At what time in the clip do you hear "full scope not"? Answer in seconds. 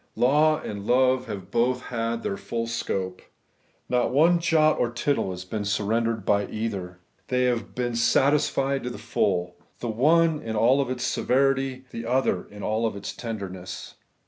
2.35-4.11